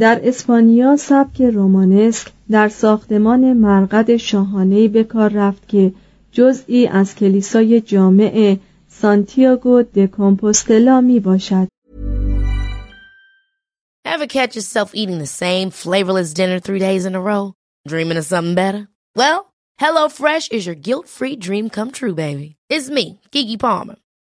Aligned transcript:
در 0.00 0.20
اسپانیا 0.24 0.96
سبک 0.96 1.40
رومانسک 1.42 2.28
در 2.50 2.68
ساختمان 2.68 3.52
مرقد 3.52 4.16
شاهانه‌ای 4.16 4.88
به 4.88 5.04
کار 5.04 5.30
رفت 5.30 5.68
که 5.68 5.92
جزئی 6.32 6.86
از 6.86 7.14
کلیسای 7.14 7.80
جامع 7.80 8.56
سانتیاگو 8.88 9.82
د 9.82 10.06
کمپوستلا 10.06 11.00
می 11.00 11.20
باشد. 11.20 11.68
Ever 14.06 14.26
catch 14.26 14.54
yourself 14.56 14.90
eating 14.94 15.18
the 15.18 15.34
same 15.44 15.70
flavorless 15.70 16.34
dinner 16.34 16.58
three 16.60 16.78
days 16.78 17.04
in 17.06 17.14
a 17.14 17.20
row? 17.20 17.52
Dreaming 17.88 18.18
of 18.18 18.24
something 18.24 18.54
better? 18.54 18.82
Well, 19.16 19.40
HelloFresh 19.80 20.52
is 20.56 20.66
your 20.66 20.78
guilt-free 20.86 21.36
dream 21.46 21.68
come 21.76 21.90
true, 21.90 22.14
baby. 22.14 22.56
It's 22.74 22.88
me, 22.90 23.20
Kiki 23.32 23.56
Palmer. 23.56 23.96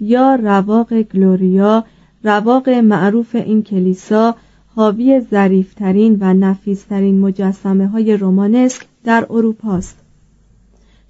یا 0.00 0.34
رواق 0.34 1.02
گلوریا 1.02 1.84
رواق 2.24 2.68
معروف 2.68 3.34
این 3.34 3.62
کلیسا 3.62 4.34
حاوی 4.76 5.20
ظریفترین 5.30 6.16
و 6.20 6.34
نفیسترین 6.34 7.20
مجسمه 7.20 7.86
های 7.86 8.16
رومانسک 8.16 8.82
در 9.04 9.26
اروپا 9.30 9.74
است. 9.74 9.96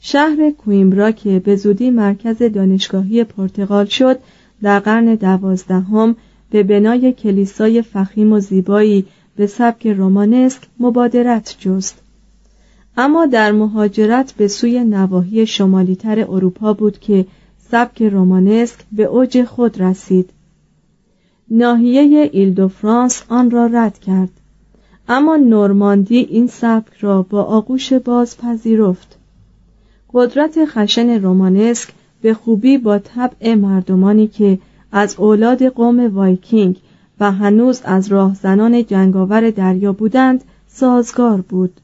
شهر 0.00 0.50
کویمبرا 0.50 1.10
که 1.10 1.38
به 1.38 1.56
زودی 1.56 1.90
مرکز 1.90 2.42
دانشگاهی 2.42 3.24
پرتغال 3.24 3.84
شد 3.86 4.18
در 4.62 4.78
قرن 4.78 5.14
دوازدهم 5.14 6.16
به 6.50 6.62
بنای 6.62 7.12
کلیسای 7.12 7.82
فخیم 7.82 8.32
و 8.32 8.40
زیبایی 8.40 9.04
به 9.36 9.46
سبک 9.46 9.86
رومانسک 9.86 10.62
مبادرت 10.80 11.56
جست. 11.58 12.02
اما 12.96 13.26
در 13.26 13.52
مهاجرت 13.52 14.32
به 14.32 14.48
سوی 14.48 14.84
نواحی 14.84 15.46
شمالیتر 15.46 16.20
اروپا 16.20 16.72
بود 16.72 16.98
که 16.98 17.26
سبک 17.70 18.02
رومانسک 18.02 18.76
به 18.92 19.04
اوج 19.04 19.44
خود 19.44 19.82
رسید. 19.82 20.30
ناحیه 21.50 22.30
ایل 22.32 22.54
دو 22.54 22.68
فرانس 22.68 23.22
آن 23.28 23.50
را 23.50 23.66
رد 23.66 23.98
کرد. 23.98 24.30
اما 25.08 25.36
نورماندی 25.36 26.18
این 26.18 26.46
سبک 26.46 26.92
را 27.00 27.22
با 27.22 27.42
آغوش 27.42 27.92
باز 27.92 28.38
پذیرفت. 28.38 29.18
قدرت 30.12 30.64
خشن 30.64 31.22
رومانسک 31.22 31.88
به 32.22 32.34
خوبی 32.34 32.78
با 32.78 32.98
طبع 32.98 33.54
مردمانی 33.54 34.26
که 34.26 34.58
از 34.92 35.16
اولاد 35.18 35.62
قوم 35.64 36.14
وایکینگ 36.14 36.76
و 37.20 37.32
هنوز 37.32 37.80
از 37.84 38.08
راهزنان 38.08 38.84
جنگاور 38.84 39.50
دریا 39.50 39.92
بودند 39.92 40.44
سازگار 40.68 41.40
بود. 41.40 41.80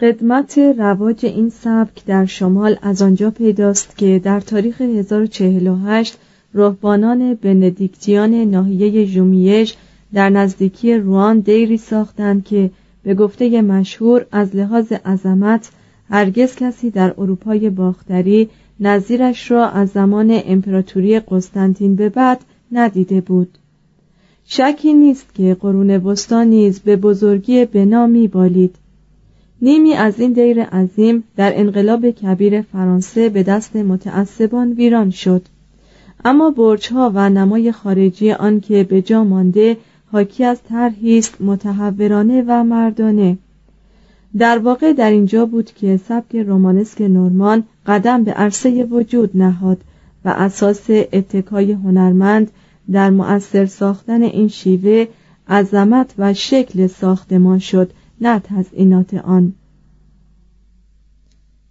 قدمت 0.00 0.58
رواج 0.58 1.26
این 1.26 1.50
سبک 1.50 2.04
در 2.06 2.26
شمال 2.26 2.76
از 2.82 3.02
آنجا 3.02 3.30
پیداست 3.30 3.98
که 3.98 4.20
در 4.24 4.40
تاریخ 4.40 4.80
1048 4.80 6.18
رهبانان 6.54 7.34
بندیکتیان 7.34 8.34
ناحیه 8.34 9.04
ژومیش 9.04 9.74
در 10.14 10.30
نزدیکی 10.30 10.94
روان 10.94 11.38
دیری 11.38 11.76
ساختند 11.76 12.44
که 12.44 12.70
به 13.02 13.14
گفته 13.14 13.62
مشهور 13.62 14.26
از 14.32 14.56
لحاظ 14.56 14.92
عظمت 14.92 15.70
هرگز 16.10 16.56
کسی 16.56 16.90
در 16.90 17.14
اروپای 17.18 17.70
باختری 17.70 18.48
نظیرش 18.80 19.50
را 19.50 19.68
از 19.68 19.88
زمان 19.88 20.40
امپراتوری 20.44 21.20
قسطنطین 21.20 21.96
به 21.96 22.08
بعد 22.08 22.40
ندیده 22.72 23.20
بود. 23.20 23.58
شکی 24.46 24.94
نیست 24.94 25.34
که 25.34 25.56
قرون 25.60 25.90
وسطا 25.90 26.42
نیز 26.42 26.80
به 26.80 26.96
بزرگی 26.96 27.64
بنا 27.64 28.28
بالید. 28.32 28.76
نیمی 29.62 29.92
از 29.94 30.20
این 30.20 30.32
دیر 30.32 30.62
عظیم 30.64 31.24
در 31.36 31.60
انقلاب 31.60 32.10
کبیر 32.10 32.62
فرانسه 32.62 33.28
به 33.28 33.42
دست 33.42 33.76
متعصبان 33.76 34.72
ویران 34.72 35.10
شد. 35.10 35.42
اما 36.24 36.50
برجها 36.50 37.12
و 37.14 37.30
نمای 37.30 37.72
خارجی 37.72 38.32
آن 38.32 38.60
که 38.60 38.84
به 38.84 39.02
جا 39.02 39.24
مانده 39.24 39.76
حاکی 40.12 40.44
از 40.44 40.58
طرحی 40.68 41.18
است 41.18 41.40
متحورانه 41.40 42.44
و 42.46 42.64
مردانه. 42.64 43.38
در 44.38 44.58
واقع 44.58 44.92
در 44.92 45.10
اینجا 45.10 45.46
بود 45.46 45.70
که 45.72 46.00
سبک 46.08 46.36
رومانسک 46.36 47.00
نورمان 47.00 47.64
قدم 47.86 48.24
به 48.24 48.32
عرصه 48.32 48.84
وجود 48.84 49.30
نهاد 49.34 49.78
و 50.24 50.28
اساس 50.28 50.86
اتکای 50.90 51.72
هنرمند 51.72 52.50
در 52.92 53.10
مؤثر 53.10 53.66
ساختن 53.66 54.22
این 54.22 54.48
شیوه 54.48 55.06
عظمت 55.48 56.14
و 56.18 56.34
شکل 56.34 56.86
ساختمان 56.86 57.58
شد. 57.58 57.90
نه 58.24 58.38
تزئینات 58.38 59.14
آن. 59.14 59.54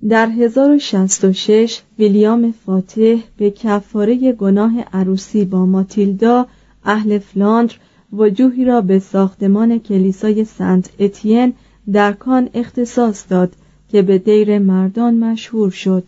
در 0.09 0.29
1066 0.29 1.81
ویلیام 1.99 2.51
فاتح 2.65 3.17
به 3.37 3.51
کفاره 3.51 4.31
گناه 4.33 4.81
عروسی 4.81 5.45
با 5.45 5.65
ماتیلدا 5.65 6.47
اهل 6.83 7.17
فلاندر 7.17 7.73
وجوهی 8.13 8.65
را 8.65 8.81
به 8.81 8.99
ساختمان 8.99 9.79
کلیسای 9.79 10.45
سنت 10.45 10.89
اتین 10.99 11.53
در 11.91 12.13
کان 12.13 12.49
اختصاص 12.53 13.25
داد 13.29 13.53
که 13.89 14.01
به 14.01 14.17
دیر 14.17 14.59
مردان 14.59 15.13
مشهور 15.13 15.69
شد 15.69 16.03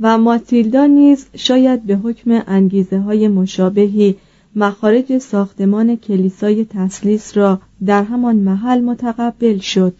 و 0.00 0.18
ماتیلدا 0.18 0.86
نیز 0.86 1.26
شاید 1.36 1.82
به 1.82 1.96
حکم 1.96 2.42
انگیزه 2.46 2.98
های 2.98 3.28
مشابهی 3.28 4.16
مخارج 4.56 5.18
ساختمان 5.18 5.96
کلیسای 5.96 6.64
تسلیس 6.64 7.36
را 7.36 7.60
در 7.86 8.02
همان 8.02 8.36
محل 8.36 8.80
متقبل 8.80 9.58
شد 9.58 9.94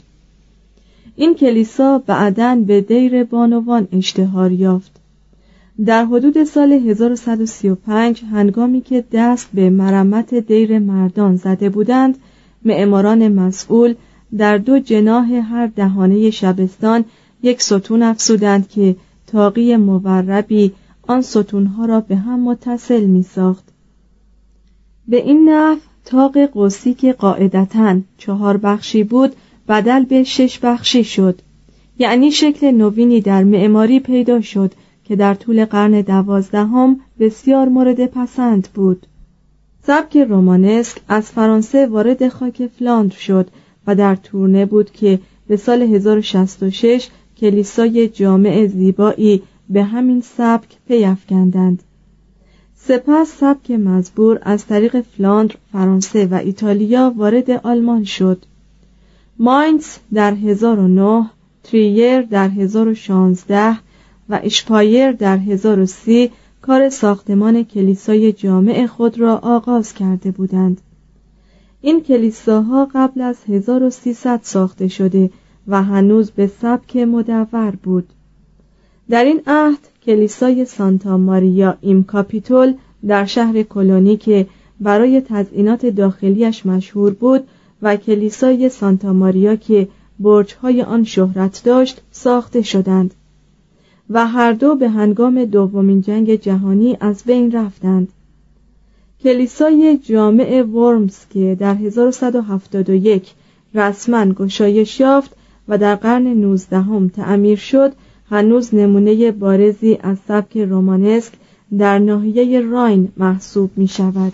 این 1.17 1.35
کلیسا 1.35 1.99
بعدا 1.99 2.55
به 2.67 2.81
دیر 2.81 3.25
بانوان 3.25 3.89
اشتهار 3.93 4.53
یافت 4.53 5.01
در 5.85 6.05
حدود 6.05 6.45
سال 6.45 6.73
1135 6.73 8.23
هنگامی 8.33 8.81
که 8.81 9.05
دست 9.13 9.49
به 9.55 9.71
مرمت 9.71 10.35
دیر 10.35 10.79
مردان 10.79 11.37
زده 11.37 11.69
بودند 11.69 12.19
معماران 12.65 13.29
مسئول 13.29 13.95
در 14.37 14.59
دو 14.59 14.79
جناه 14.79 15.27
هر 15.27 15.67
دهانه 15.67 16.31
شبستان 16.31 17.05
یک 17.43 17.63
ستون 17.63 18.03
افزودند 18.03 18.69
که 18.69 18.97
تاقی 19.27 19.77
موربی 19.77 20.73
آن 21.07 21.23
ستونها 21.23 21.85
را 21.85 22.01
به 22.01 22.17
هم 22.17 22.41
متصل 22.41 23.05
می 23.05 23.23
ساخت. 23.23 23.66
به 25.09 25.17
این 25.17 25.49
نحو 25.49 25.79
تاق 26.05 26.39
قوسی 26.39 26.95
که 26.95 27.13
قاعدتا 27.13 28.01
چهار 28.19 28.57
بخشی 28.57 29.05
بود 29.05 29.37
بدل 29.69 30.05
به 30.05 30.25
شش 30.25 30.59
بخشی 30.59 31.05
شد. 31.05 31.41
یعنی 31.99 32.31
شکل 32.31 32.71
نوینی 32.71 33.21
در 33.21 33.45
معماری 33.45 34.01
پیدا 34.01 34.41
شد 34.41 34.73
که 35.05 35.17
در 35.17 35.35
طول 35.35 35.65
قرن 35.65 36.01
دوازدهم 36.01 37.01
بسیار 37.21 37.69
مورد 37.69 38.07
پسند 38.07 38.69
بود. 38.75 39.07
سبک 39.87 40.17
رومانسک 40.17 41.01
از 41.09 41.31
فرانسه 41.31 41.87
وارد 41.87 42.29
خاک 42.29 42.67
فلاندر 42.67 43.17
شد 43.17 43.49
و 43.87 43.95
در 43.95 44.15
تورنه 44.15 44.67
بود 44.67 44.91
که 44.91 45.19
به 45.47 45.57
سال 45.57 45.83
1066 45.83 47.09
کلیسای 47.41 48.09
جامع 48.09 48.67
زیبایی 48.67 49.43
به 49.69 49.85
همین 49.85 50.21
سبک 50.21 50.69
پیافکندند. 50.89 51.83
سپس 52.89 53.29
سبک 53.41 53.71
مزبور 53.71 54.39
از 54.43 54.67
طریق 54.67 55.01
فلاندر، 55.01 55.55
فرانسه 55.73 56.27
و 56.27 56.35
ایتالیا 56.35 57.15
وارد 57.17 57.51
آلمان 57.51 58.05
شد. 58.05 58.43
ماینز 59.39 59.85
در 60.15 60.35
1009 60.35 61.31
تریر 61.63 62.23
در 62.23 62.49
1016 62.49 63.79
و 64.29 64.41
اشپایر 64.43 65.13
در 65.13 65.37
1030 65.37 66.31
کار 66.63 66.89
ساختمان 66.89 67.65
کلیسای 67.65 68.33
جامع 68.33 68.87
خود 68.87 69.21
را 69.21 69.37
آغاز 69.37 69.95
کرده 69.95 70.31
بودند 70.31 70.81
این 71.81 72.03
کلیساها 72.03 72.89
قبل 72.95 73.21
از 73.21 73.37
1300 73.49 74.41
ساخته 74.43 74.89
شده 74.89 75.31
و 75.69 75.83
هنوز 75.83 76.31
به 76.31 76.47
سبک 76.47 76.97
مدور 76.97 77.77
بود 77.83 78.09
در 79.11 79.25
این 79.25 79.43
عهد 79.47 79.89
کلیسای 80.07 80.65
سانتا 80.65 81.19
ماریا 81.19 81.77
ایم 81.81 82.05
کاپیتول 82.05 82.75
در 83.07 83.25
شهر 83.25 83.63
کلونی 83.63 84.17
که 84.17 84.47
برای 84.81 85.21
تزئینات 85.21 85.87
داخلیش 85.87 86.67
مشهور 86.67 87.13
بود 87.13 87.45
و 87.83 87.97
کلیسای 87.97 88.69
سانتا 88.69 89.13
ماریا 89.13 89.57
که 89.57 89.89
برجهای 90.21 90.83
آن 90.83 91.05
شهرت 91.05 91.63
داشت 91.65 92.01
ساخته 92.11 92.63
شدند 92.63 93.15
و 94.11 94.27
هر 94.27 94.53
دو 94.53 94.75
به 94.75 94.89
هنگام 94.89 95.45
دومین 95.45 96.01
جنگ 96.01 96.35
جهانی 96.35 96.97
از 97.01 97.25
بین 97.25 97.53
رفتند. 97.53 98.09
کلیسای 99.23 99.99
جامع 100.03 100.63
ورمز 100.63 101.17
که 101.31 101.57
در 101.61 101.75
1171 101.75 103.35
رسما 103.75 104.25
گشایش 104.25 105.01
یافت 105.01 105.37
و 105.69 105.79
در 105.79 105.95
قرن 105.95 106.27
نوزدهم 106.27 107.09
تعمیر 107.09 107.59
شد 107.59 107.93
هنوز 108.31 108.75
نمونه 108.75 109.31
بارزی 109.31 109.99
از 110.03 110.19
سبک 110.29 110.57
رومانسک 110.57 111.33
در 111.79 111.99
ناحیه 111.99 112.61
راین 112.61 113.09
محسوب 113.17 113.71
می 113.77 113.89
شود. 113.89 114.33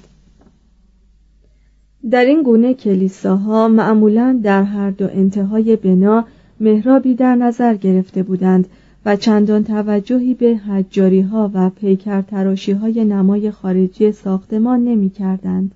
در 2.10 2.24
این 2.24 2.42
گونه 2.42 2.74
کلیساها 2.74 3.68
معمولا 3.68 4.40
در 4.42 4.62
هر 4.62 4.90
دو 4.90 5.08
انتهای 5.12 5.76
بنا 5.76 6.24
محرابی 6.60 7.14
در 7.14 7.34
نظر 7.34 7.74
گرفته 7.74 8.22
بودند 8.22 8.68
و 9.06 9.16
چندان 9.16 9.64
توجهی 9.64 10.34
به 10.34 10.56
حجاری 10.56 11.20
ها 11.20 11.50
و 11.54 11.70
پیکر 11.70 12.22
تراشی 12.22 12.72
های 12.72 13.04
نمای 13.04 13.50
خارجی 13.50 14.12
ساختمان 14.12 14.84
نمی 14.84 15.10
کردند. 15.10 15.72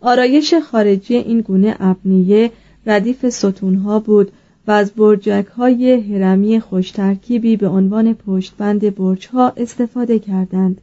آرایش 0.00 0.54
خارجی 0.54 1.16
این 1.16 1.40
گونه 1.40 1.76
ابنیه 1.80 2.50
ردیف 2.86 3.28
ستونها 3.28 3.98
بود 3.98 4.32
و 4.66 4.70
از 4.70 4.92
برجک 4.92 5.46
های 5.46 5.92
هرمی 5.92 6.60
خوشترکیبی 6.60 7.56
به 7.56 7.68
عنوان 7.68 8.14
پشتبند 8.14 8.94
برج 8.94 9.26
ها 9.26 9.52
استفاده 9.56 10.18
کردند. 10.18 10.80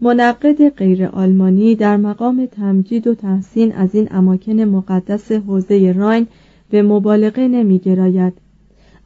منقد 0.00 0.68
غیر 0.68 1.06
آلمانی 1.06 1.74
در 1.74 1.96
مقام 1.96 2.46
تمجید 2.46 3.06
و 3.06 3.14
تحسین 3.14 3.72
از 3.72 3.94
این 3.94 4.08
اماکن 4.10 4.60
مقدس 4.60 5.32
حوزه 5.32 5.92
راین 5.92 6.26
به 6.70 6.82
مبالغه 6.82 7.48
نمی 7.48 7.78
گراید. 7.78 8.32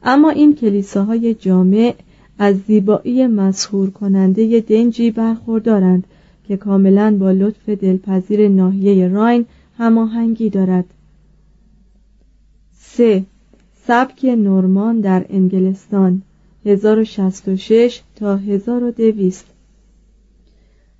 اما 0.03 0.29
این 0.29 0.55
کلیساهای 0.55 1.33
جامع 1.33 1.93
از 2.39 2.55
زیبایی 2.67 3.27
مسهور 3.27 3.89
کننده 3.89 4.59
دنجی 4.59 5.11
برخوردارند 5.11 6.03
که 6.47 6.57
کاملا 6.57 7.17
با 7.19 7.31
لطف 7.31 7.69
دلپذیر 7.69 8.47
ناحیه 8.47 9.07
راین 9.07 9.45
هماهنگی 9.77 10.49
دارد. 10.49 10.85
3. 12.77 13.25
سبک 13.89 14.25
نورمان 14.25 14.99
در 14.99 15.25
انگلستان 15.29 16.21
1066 16.65 18.01
تا 18.15 18.35
1200 18.35 19.45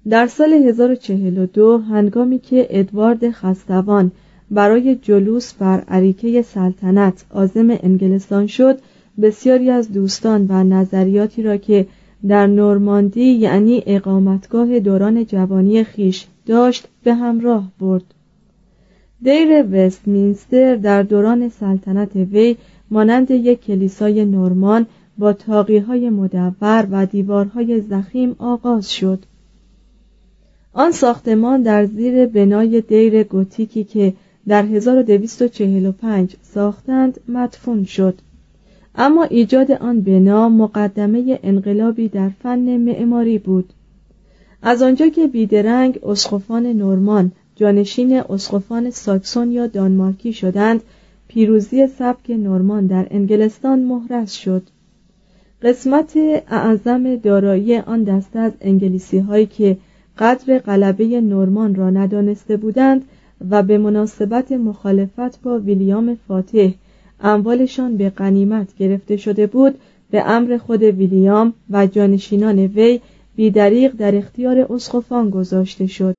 در 0.10 0.28
سال 0.28 0.54
1042 0.54 1.78
هنگامی 1.78 2.40
که 2.40 2.68
ادوارد 2.70 3.32
خستوان 3.32 4.12
برای 4.52 4.96
جلوس 4.96 5.54
بر 5.54 5.80
عریکه 5.80 6.42
سلطنت 6.42 7.26
عازم 7.32 7.78
انگلستان 7.84 8.48
شد 8.48 8.80
بسیاری 9.22 9.70
از 9.70 9.92
دوستان 9.92 10.46
و 10.50 10.64
نظریاتی 10.64 11.44
را 11.44 11.58
که 11.58 11.88
در 12.28 12.48
نورماندی 12.48 13.32
یعنی 13.32 13.84
اقامتگاه 13.86 14.80
دوران 14.80 15.26
جوانی 15.26 15.84
خیش 15.84 16.28
داشت 16.46 16.88
به 17.04 17.14
همراه 17.14 17.72
برد. 17.80 18.14
دیر 19.22 19.66
وستمینستر 19.72 20.76
در 20.76 21.04
دوران 21.04 21.50
سلطنت 21.50 22.16
وی 22.16 22.56
مانند 22.92 23.32
یک 23.32 23.66
کلیسای 23.66 24.26
نورمان 24.26 24.86
با 25.18 25.36
های 25.88 26.10
مدور 26.10 26.88
و 26.92 27.06
دیوارهای 27.06 27.82
زخیم 27.82 28.36
آغاز 28.40 28.92
شد. 28.92 29.24
آن 30.74 30.92
ساختمان 30.92 31.62
در 31.62 31.86
زیر 31.86 32.26
بنای 32.26 32.82
دیر 32.82 33.24
گوتیکی 33.24 33.84
که 33.84 34.14
در 34.48 34.64
1245 34.64 36.36
ساختند 36.42 37.20
مدفون 37.28 37.86
شد. 37.86 38.18
اما 38.96 39.24
ایجاد 39.24 39.72
آن 39.72 40.02
بنا 40.02 40.50
مقدمه 40.50 41.40
انقلابی 41.44 42.08
در 42.08 42.30
فن 42.30 42.78
معماری 42.78 43.38
بود. 43.38 43.74
از 44.62 44.82
آنجا 44.82 45.08
که 45.08 45.28
بیدرنگ 45.28 46.00
اسقفان 46.04 46.66
نورمان 46.66 47.32
جانشین 47.56 48.22
اسقفان 48.30 48.90
ساکسون 48.90 49.52
یا 49.52 49.68
دانمارکی 49.68 50.34
شدند 50.34 50.82
پیروزی 51.30 51.88
سبک 51.88 52.30
نورمان 52.30 52.88
در 52.88 53.08
انگلستان 53.12 53.80
محرز 53.80 54.32
شد. 54.32 54.64
قسمت 55.62 56.18
اعظم 56.48 57.16
دارایی 57.16 57.78
آن 57.78 58.04
دسته 58.04 58.40
از 58.40 58.52
انگلیسی 58.62 59.20
هایی 59.20 59.46
که 59.46 59.78
قدر 60.18 60.60
غلبه 60.60 61.22
نورمان 61.22 61.76
را 61.76 61.90
ندانسته 61.90 62.58
بودند 62.58 63.06
و 63.50 63.64
به 63.64 63.78
مناسبت 63.78 64.52
مخالفت 64.52 65.42
با 65.42 65.60
ویلیام 65.60 66.18
فاتح 66.28 66.72
اموالشان 67.22 67.98
به 67.98 68.10
قنیمت 68.10 68.78
گرفته 68.78 69.18
شده 69.18 69.48
بود 69.48 69.76
به 70.12 70.30
امر 70.30 70.58
خود 70.58 70.84
ویلیام 70.84 71.54
و 71.70 71.88
جانشینان 71.88 72.60
وی 72.60 73.00
بیدریق 73.36 73.96
در 73.96 74.16
اختیار 74.16 74.68
اسقفان 74.74 75.30
گذاشته 75.30 75.88
شد. 75.88 76.19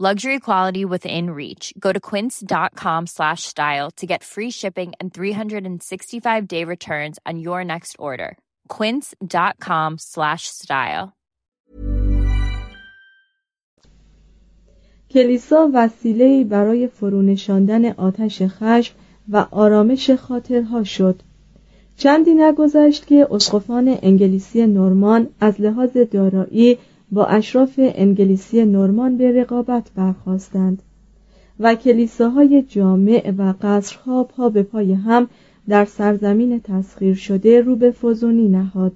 Luxury 0.00 0.40
quality 0.40 0.84
within 0.84 1.30
reach. 1.30 1.72
Go 1.78 1.92
to 1.92 2.00
quince.com 2.00 3.06
slash 3.06 3.44
style 3.44 3.92
to 3.92 4.06
get 4.06 4.24
free 4.24 4.50
shipping 4.50 4.92
and 4.98 5.14
365 5.14 6.48
day 6.48 6.64
returns 6.64 7.20
on 7.24 7.38
your 7.38 7.62
next 7.62 7.94
order. 8.00 8.36
Quince.com 8.66 9.98
slash 9.98 10.48
style. 10.48 11.12
کلیسا 15.10 15.70
وسیله‌ای 15.74 16.44
برای 16.44 16.88
فرونشاندن 16.88 17.92
آتش 17.92 18.42
خشم 18.42 18.94
و 19.28 19.46
آرامش 19.50 20.10
خاطرها 20.10 20.84
شد. 20.84 21.22
چندی 21.96 22.34
نگذشت 22.34 23.06
که 23.06 23.26
اسقفان 23.30 23.98
انگلیسی 24.02 24.66
نورمان 24.66 25.28
از 25.40 25.60
لحاظ 25.60 25.96
دارایی 25.96 26.78
با 27.14 27.26
اشراف 27.26 27.72
انگلیسی 27.78 28.64
نورمان 28.64 29.16
به 29.16 29.40
رقابت 29.40 29.90
برخواستند 29.96 30.82
و 31.60 31.74
کلیساهای 31.74 32.62
جامع 32.62 33.32
و 33.38 33.54
قصرها 33.62 34.24
پا 34.24 34.48
به 34.48 34.62
پای 34.62 34.92
هم 34.92 35.28
در 35.68 35.84
سرزمین 35.84 36.60
تسخیر 36.60 37.14
شده 37.14 37.60
رو 37.60 37.76
به 37.76 37.90
فزونی 37.90 38.48
نهاد. 38.48 38.92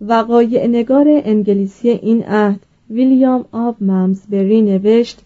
وقایع 0.00 0.66
نگار 0.66 1.06
انگلیسی 1.08 1.88
این 1.88 2.22
عهد 2.22 2.60
ویلیام 2.90 3.44
آب 3.52 3.76
ممزبری 3.80 4.62
نوشت 4.62 5.20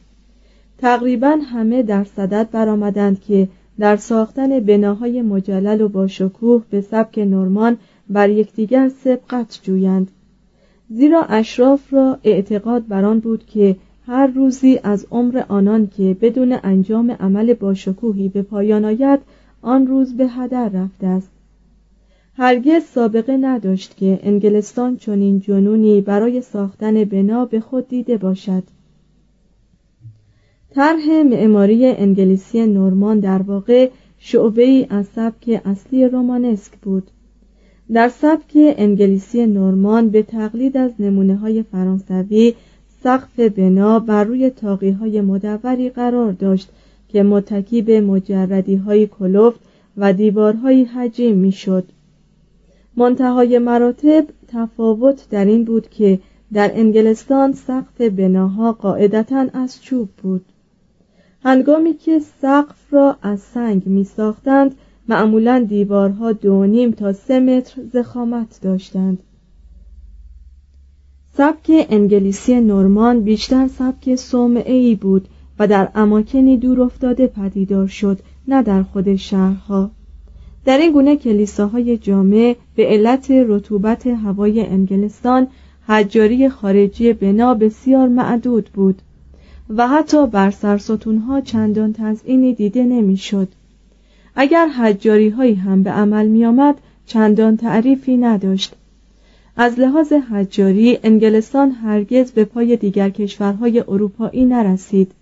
تقریبا 0.79 1.39
همه 1.53 1.83
در 1.83 2.05
صدد 2.05 2.49
برآمدند 2.53 3.21
که 3.21 3.49
در 3.79 3.97
ساختن 3.97 4.61
بناهای 4.61 5.23
مجلل 5.23 5.81
و 5.81 5.89
با 5.89 6.07
شکوه 6.07 6.63
به 6.71 6.81
سبک 6.81 7.19
نورمان 7.19 7.77
بر 8.11 8.31
یکدیگر 8.31 8.89
سبقت 9.05 9.61
جویند. 9.63 10.11
زیرا 10.91 11.23
اشراف 11.23 11.95
را 11.95 12.19
اعتقاد 12.25 12.87
بر 12.87 13.05
آن 13.05 13.19
بود 13.19 13.47
که 13.47 13.77
هر 14.07 14.27
روزی 14.27 14.81
از 14.83 15.07
عمر 15.11 15.43
آنان 15.49 15.91
که 15.97 16.17
بدون 16.21 16.59
انجام 16.63 17.11
عمل 17.11 17.55
باشکوهی 17.55 18.29
به 18.29 18.43
پایان 18.43 18.85
آید 18.85 19.21
آن 19.63 19.87
روز 19.87 20.17
به 20.17 20.29
هدر 20.29 20.69
رفته 20.69 21.07
است. 21.07 21.31
هرگز 22.37 22.85
سابقه 22.85 23.37
نداشت 23.37 23.97
که 23.97 24.21
انگلستان 24.23 24.97
چنین 24.97 25.41
جنونی 25.41 26.01
برای 26.01 26.41
ساختن 26.41 27.05
بنا 27.05 27.45
به 27.45 27.61
خود 27.61 27.89
دیده 27.89 28.17
باشد. 28.17 28.63
طرح 30.75 31.23
معماری 31.31 31.87
انگلیسی 31.87 32.67
نورمان 32.67 33.21
در 33.21 33.43
واقع 33.43 33.91
شعبه 34.19 34.63
ای 34.63 34.87
از 34.91 35.07
سبک 35.07 35.61
اصلی 35.65 36.09
رومانسک 36.09 36.73
بود. 36.83 37.11
در 37.93 38.09
سبک 38.09 38.53
انگلیسی 38.55 39.47
نورمان 39.47 40.09
به 40.11 40.23
تقلید 40.23 40.77
از 40.77 40.91
نمونه 40.99 41.37
های 41.37 41.63
فرانسوی 41.63 42.55
سقف 43.03 43.41
بنا 43.41 43.99
بر 43.99 44.25
روی 44.25 44.51
تاقی 44.51 44.91
های 44.91 45.21
مدوری 45.21 45.91
قرار 45.91 46.33
داشت 46.33 46.69
که 47.09 47.23
متکی 47.23 47.83
به 47.83 48.01
مجردی 48.01 48.77
های 48.77 49.07
کلفت 49.07 49.61
و 49.97 50.13
دیوارهای 50.13 50.85
حجیم 50.85 51.37
می‌شد. 51.37 51.85
منتهای 52.97 53.59
مراتب 53.59 54.27
تفاوت 54.49 55.27
در 55.31 55.45
این 55.45 55.65
بود 55.65 55.91
که 55.91 56.19
در 56.53 56.71
انگلستان 56.75 57.53
سقف 57.53 58.01
بناها 58.01 58.73
قاعدتا 58.73 59.47
از 59.53 59.83
چوب 59.83 60.09
بود 60.23 60.45
هنگامی 61.45 61.95
که 61.95 62.19
سقف 62.43 62.95
را 62.95 63.17
از 63.23 63.41
سنگ 63.41 63.87
می 63.87 64.05
ساختند 64.05 64.75
معمولا 65.09 65.67
دیوارها 65.69 66.33
دو 66.33 66.65
نیم 66.65 66.91
تا 66.91 67.13
سه 67.13 67.41
متر 67.41 67.83
زخامت 67.93 68.59
داشتند 68.63 69.19
سبک 71.37 71.87
انگلیسی 71.91 72.61
نورمان 72.61 73.21
بیشتر 73.21 73.69
سبک 73.69 74.19
ای 74.67 74.95
بود 74.95 75.29
و 75.59 75.67
در 75.67 75.89
اماکنی 75.95 76.57
دور 76.57 76.81
افتاده 76.81 77.27
پدیدار 77.27 77.87
شد 77.87 78.19
نه 78.49 78.63
در 78.63 78.83
خود 78.83 79.17
شهرها 79.17 79.91
در 80.65 80.79
این 80.79 80.93
گونه 80.93 81.17
کلیساهای 81.17 81.99
جامع 81.99 82.57
به 82.77 82.87
علت 82.87 83.31
رطوبت 83.31 84.07
هوای 84.07 84.67
انگلستان 84.67 85.47
حجاری 85.89 86.49
خارجی 86.49 87.13
بنا 87.13 87.55
بسیار 87.55 88.09
معدود 88.09 88.71
بود 88.75 89.03
و 89.69 89.89
حتی 89.89 90.27
بر 90.27 90.51
سرستونها 90.51 91.41
چندان 91.41 91.93
تزئینی 91.93 92.55
دیده 92.55 92.85
نمی‌شد. 92.85 93.49
اگر 94.37 94.67
حجاری 94.67 95.29
هایی 95.29 95.55
هم 95.55 95.83
به 95.83 95.91
عمل 95.91 96.27
می 96.27 96.45
آمد 96.45 96.75
چندان 97.07 97.57
تعریفی 97.57 98.17
نداشت. 98.17 98.75
از 99.57 99.81
لحاظ 99.81 100.13
حجاری 100.13 100.99
انگلستان 101.03 101.71
هرگز 101.71 102.33
به 102.33 102.45
پای 102.45 102.77
دیگر 102.77 103.11
کشورهای 103.11 103.81
اروپایی 103.81 104.45
نرسید. 104.45 105.13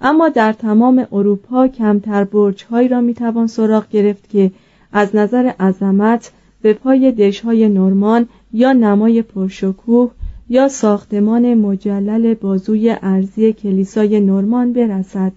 اما 0.00 0.28
در 0.28 0.52
تمام 0.52 1.06
اروپا 1.12 1.68
کمتر 1.68 2.24
برجهایی 2.24 2.88
را 2.88 3.00
می‌توان 3.00 3.46
سراغ 3.46 3.88
گرفت 3.88 4.28
که 4.28 4.50
از 4.92 5.16
نظر 5.16 5.52
عظمت 5.60 6.32
به 6.62 6.72
پای 6.72 7.12
دشهای 7.12 7.68
نورمان 7.68 8.28
یا 8.52 8.72
نمای 8.72 9.22
پرشکوه 9.22 10.10
یا 10.48 10.68
ساختمان 10.68 11.54
مجلل 11.54 12.34
بازوی 12.34 12.96
ارزی 13.02 13.52
کلیسای 13.52 14.20
نورمان 14.20 14.72
برسد. 14.72 15.32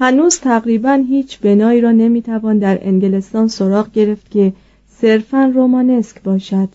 هنوز 0.00 0.38
تقریبا 0.38 1.04
هیچ 1.08 1.38
بنایی 1.38 1.80
را 1.80 1.92
نمی‌توان 1.92 2.58
در 2.58 2.78
انگلستان 2.82 3.48
سراغ 3.48 3.92
گرفت 3.92 4.30
که 4.30 4.52
صرفا 4.88 5.52
رومانسک 5.54 6.22
باشد. 6.22 6.68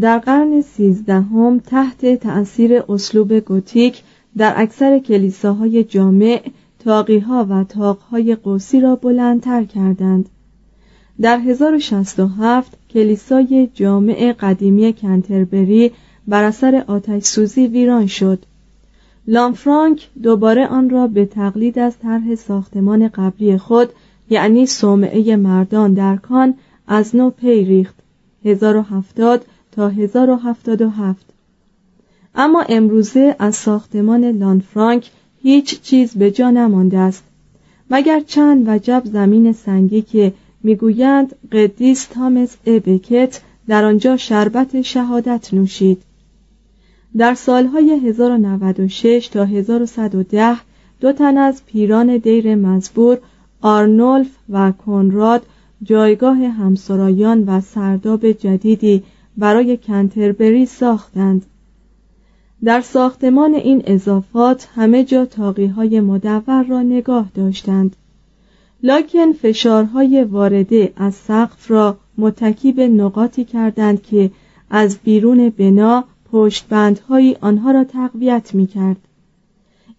در 0.00 0.18
قرن 0.18 0.60
سیزدهم 0.60 1.58
تحت 1.58 2.14
تأثیر 2.14 2.82
اسلوب 2.88 3.32
گوتیک 3.32 4.02
در 4.36 4.54
اکثر 4.56 4.98
کلیساهای 4.98 5.84
جامع 5.84 6.42
تاقیها 6.78 7.46
و 7.50 7.64
تاقهای 7.64 8.34
قوسی 8.34 8.80
را 8.80 8.96
بلندتر 8.96 9.64
کردند. 9.64 10.28
در 11.20 11.38
1067 11.38 12.78
کلیسای 12.90 13.68
جامع 13.74 14.34
قدیمی 14.40 14.92
کنتربری 14.92 15.92
بر 16.28 16.44
اثر 16.44 16.84
آتش 16.86 17.22
سوزی 17.22 17.66
ویران 17.66 18.06
شد. 18.06 18.46
لامفرانک 19.26 20.08
دوباره 20.22 20.66
آن 20.66 20.90
را 20.90 21.06
به 21.06 21.26
تقلید 21.26 21.78
از 21.78 21.98
طرح 21.98 22.34
ساختمان 22.34 23.08
قبلی 23.08 23.58
خود 23.58 23.88
یعنی 24.30 24.66
صومعه 24.66 25.36
مردان 25.36 25.94
در 25.94 26.16
کان 26.16 26.54
از 26.86 27.16
نو 27.16 27.30
پی 27.30 27.64
ریخت 27.64 27.94
1070 28.44 29.44
تا 29.72 29.88
1077 29.88 31.26
اما 32.34 32.64
امروزه 32.68 33.36
از 33.38 33.56
ساختمان 33.56 34.24
لانفرانک 34.24 35.10
هیچ 35.42 35.80
چیز 35.80 36.14
به 36.14 36.30
جا 36.30 36.50
نمانده 36.50 36.98
است 36.98 37.24
مگر 37.90 38.20
چند 38.20 38.68
وجب 38.68 39.02
زمین 39.04 39.52
سنگی 39.52 40.02
که 40.02 40.32
می‌گویند 40.62 41.34
قدیس 41.52 42.06
تامس 42.06 42.56
ابکت 42.66 43.40
در 43.68 43.84
آنجا 43.84 44.16
شربت 44.16 44.82
شهادت 44.82 45.54
نوشید. 45.54 46.02
در 47.16 47.34
سالهای 47.34 47.90
1096 48.08 49.28
تا 49.28 49.44
1110 49.44 50.56
دو 51.00 51.12
تن 51.12 51.38
از 51.38 51.62
پیران 51.66 52.16
دیر 52.16 52.54
مزبور 52.54 53.18
آرنولف 53.62 54.28
و 54.50 54.72
کنراد 54.72 55.42
جایگاه 55.82 56.36
همسرایان 56.36 57.44
و 57.44 57.60
سرداب 57.60 58.32
جدیدی 58.32 59.02
برای 59.36 59.76
کنتربری 59.76 60.66
ساختند. 60.66 61.46
در 62.64 62.80
ساختمان 62.80 63.54
این 63.54 63.82
اضافات 63.86 64.68
همه 64.74 65.04
جا 65.04 65.24
تاقی 65.24 65.66
های 65.66 66.00
مدور 66.00 66.62
را 66.68 66.82
نگاه 66.82 67.28
داشتند. 67.34 67.96
لکن 68.82 69.32
فشارهای 69.32 70.24
وارده 70.24 70.92
از 70.96 71.14
سقف 71.14 71.70
را 71.70 71.96
متکی 72.18 72.72
به 72.72 72.88
نقاطی 72.88 73.44
کردند 73.44 74.02
که 74.02 74.30
از 74.70 74.98
بیرون 75.04 75.50
بنا 75.50 76.04
پشتبندهایی 76.34 77.36
آنها 77.40 77.70
را 77.70 77.84
تقویت 77.84 78.54
می 78.54 78.66
کرد. 78.66 78.96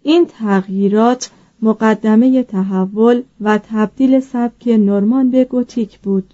این 0.04 0.26
تغییرات 0.26 1.32
مقدمه 1.62 2.44
تحول 2.44 3.22
و 3.42 3.60
تبدیل 3.72 4.20
سبک 4.20 4.68
نورمان 4.68 5.32
به 5.32 5.44
گوتیک 5.44 6.00
بود 6.00 6.34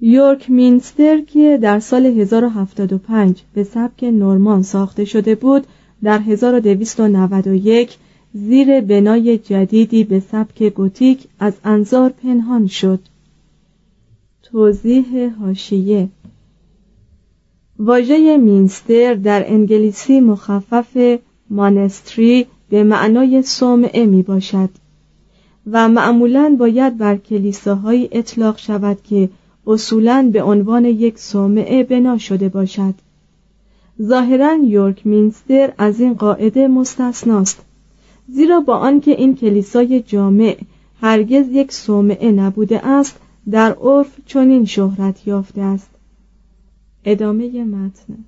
یورک 0.00 0.50
مینستر 0.50 1.20
که 1.20 1.58
در 1.62 1.80
سال 1.80 2.06
1075 2.06 3.42
به 3.54 3.64
سبک 3.64 4.04
نورمان 4.04 4.62
ساخته 4.62 5.04
شده 5.04 5.34
بود 5.34 5.66
در 6.02 6.18
1291 6.18 7.96
زیر 8.34 8.80
بنای 8.80 9.38
جدیدی 9.38 10.04
به 10.04 10.20
سبک 10.20 10.62
گوتیک 10.62 11.26
از 11.38 11.52
انظار 11.64 12.10
پنهان 12.10 12.66
شد 12.66 13.00
توضیح 14.42 15.34
هاشیه 15.40 16.08
واژه 17.78 18.36
مینستر 18.36 19.14
در 19.14 19.52
انگلیسی 19.52 20.20
مخفف 20.20 21.18
مانستری 21.50 22.46
به 22.68 22.84
معنای 22.84 23.42
صومعه 23.42 24.06
می 24.06 24.22
باشد 24.22 24.70
و 25.70 25.88
معمولا 25.88 26.56
باید 26.58 26.98
بر 26.98 27.16
کلیساهایی 27.16 28.08
اطلاق 28.12 28.58
شود 28.58 29.02
که 29.02 29.28
اصولا 29.66 30.30
به 30.32 30.42
عنوان 30.42 30.84
یک 30.84 31.18
صومعه 31.18 31.82
بنا 31.84 32.18
شده 32.18 32.48
باشد. 32.48 32.94
ظاهرا 34.02 34.54
یورک 34.54 35.06
مینستر 35.06 35.72
از 35.78 36.00
این 36.00 36.14
قاعده 36.14 36.68
مستثناست 36.68 37.64
زیرا 38.28 38.60
با 38.60 38.76
آنکه 38.76 39.10
این 39.10 39.36
کلیسای 39.36 40.00
جامع 40.00 40.56
هرگز 41.00 41.48
یک 41.52 41.72
صومعه 41.72 42.32
نبوده 42.32 42.86
است 42.86 43.16
در 43.50 43.72
عرف 43.72 44.16
چنین 44.26 44.64
شهرت 44.64 45.26
یافته 45.26 45.60
است. 45.60 45.93
ادامه 47.04 47.64
متن. 47.64 48.24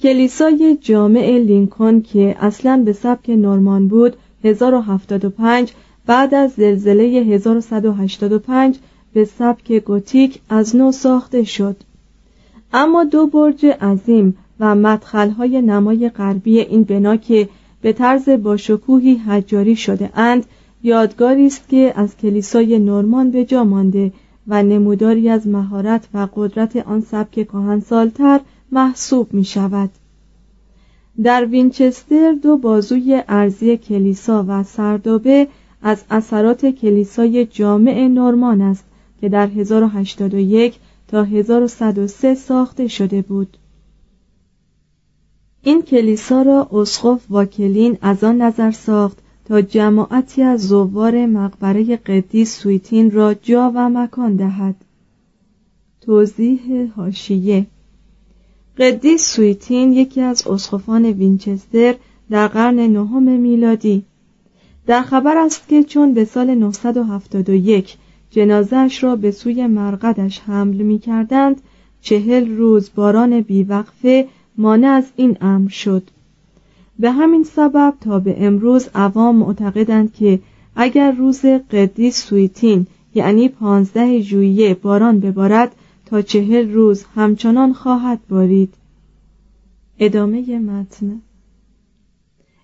کلیسای 0.00 0.78
جامع 0.80 1.38
لینکن 1.38 2.00
که 2.00 2.36
اصلا 2.40 2.82
به 2.84 2.92
سبک 2.92 3.30
نورمان 3.30 3.88
بود 3.88 4.16
1075 4.44 5.72
بعد 6.06 6.34
از 6.34 6.52
زلزله 6.52 7.02
1185 7.02 8.78
به 9.12 9.24
سبک 9.24 9.72
گوتیک 9.72 10.40
از 10.48 10.76
نو 10.76 10.92
ساخته 10.92 11.44
شد. 11.44 11.76
اما 12.72 13.04
دو 13.04 13.26
برج 13.26 13.66
عظیم 13.66 14.36
و 14.60 14.74
مدخلهای 14.74 15.62
نمای 15.62 16.08
غربی 16.08 16.60
این 16.60 16.82
بنا 16.82 17.16
که 17.16 17.48
به 17.82 17.92
طرز 17.92 18.28
باشکوهی 18.28 19.14
حجاری 19.14 19.76
شده 19.76 20.10
اند 20.18 20.46
یادگاری 20.82 21.46
است 21.46 21.68
که 21.68 21.92
از 21.96 22.16
کلیسای 22.16 22.78
نورمان 22.78 23.30
به 23.30 23.44
جا 23.44 23.64
مانده 23.64 24.12
و 24.48 24.62
نموداری 24.62 25.28
از 25.28 25.46
مهارت 25.46 26.08
و 26.14 26.28
قدرت 26.34 26.76
آن 26.76 27.00
سبک 27.00 27.48
کهنسالتر 27.48 28.40
محسوب 28.72 29.34
می 29.34 29.44
شود 29.44 29.90
در 31.22 31.44
وینچستر 31.44 32.32
دو 32.42 32.56
بازوی 32.56 33.22
ارزی 33.28 33.76
کلیسا 33.76 34.44
و 34.48 34.62
سردابه 34.62 35.48
از 35.82 36.04
اثرات 36.10 36.66
کلیسای 36.66 37.46
جامع 37.46 38.08
نورمان 38.08 38.60
است 38.60 38.84
که 39.20 39.28
در 39.28 39.46
1081 39.46 40.78
تا 41.08 41.22
1103 41.22 42.34
ساخته 42.34 42.88
شده 42.88 43.22
بود. 43.22 43.56
این 45.62 45.82
کلیسا 45.82 46.42
را 46.42 46.68
اسقف 46.72 47.26
واکلین 47.30 47.98
از 48.02 48.24
آن 48.24 48.42
نظر 48.42 48.70
ساخت 48.70 49.18
تا 49.48 49.60
جماعتی 49.60 50.42
از 50.42 50.68
زوار 50.68 51.26
مقبره 51.26 51.96
قدیس 51.96 52.58
سویتین 52.58 53.10
را 53.10 53.34
جا 53.34 53.72
و 53.74 53.88
مکان 53.88 54.36
دهد. 54.36 54.74
توضیح 56.00 56.92
حاشیه 56.96 57.66
قدیس 58.78 59.34
سویتین 59.34 59.92
یکی 59.92 60.20
از 60.20 60.46
اسقفان 60.46 61.04
وینچستر 61.04 61.94
در 62.30 62.48
قرن 62.48 62.80
نهم 62.80 63.22
میلادی. 63.22 64.04
در 64.86 65.02
خبر 65.02 65.38
است 65.38 65.68
که 65.68 65.84
چون 65.84 66.14
به 66.14 66.24
سال 66.24 66.54
971 66.54 67.96
جنازه‌اش 68.30 69.04
را 69.04 69.16
به 69.16 69.30
سوی 69.30 69.66
مرقدش 69.66 70.40
حمل 70.40 70.76
می 70.76 70.98
کردند 70.98 71.60
چهل 72.00 72.56
روز 72.56 72.90
باران 72.94 73.40
بیوقفه 73.40 74.28
مانع 74.58 74.88
از 74.88 75.04
این 75.16 75.36
امر 75.40 75.68
شد. 75.68 76.10
به 76.98 77.10
همین 77.10 77.44
سبب 77.44 77.94
تا 78.00 78.18
به 78.18 78.36
امروز 78.38 78.88
عوام 78.94 79.36
معتقدند 79.36 80.12
که 80.12 80.40
اگر 80.76 81.12
روز 81.12 81.44
قدیس 81.46 82.24
سویتین 82.24 82.86
یعنی 83.14 83.48
پانزده 83.48 84.20
ژوئیه 84.20 84.74
باران 84.74 85.20
ببارد 85.20 85.72
تا 86.06 86.22
چهل 86.22 86.72
روز 86.72 87.04
همچنان 87.14 87.72
خواهد 87.72 88.20
بارید. 88.28 88.74
ادامه 89.98 90.58
متن. 90.58 91.20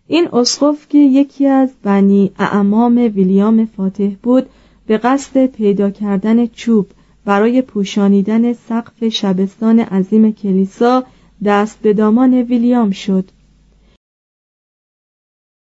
این 0.06 0.28
اسقف 0.32 0.88
که 0.88 0.98
یکی 0.98 1.46
از 1.46 1.70
بنی 1.82 2.30
اعمام 2.38 2.96
ویلیام 2.96 3.64
فاتح 3.66 4.10
بود 4.22 4.46
به 4.86 4.98
قصد 4.98 5.46
پیدا 5.46 5.90
کردن 5.90 6.46
چوب 6.46 6.86
برای 7.24 7.62
پوشانیدن 7.62 8.52
سقف 8.52 9.08
شبستان 9.08 9.80
عظیم 9.80 10.32
کلیسا 10.32 11.04
دست 11.44 11.78
به 11.82 11.92
دامان 11.92 12.34
ویلیام 12.34 12.90
شد. 12.90 13.24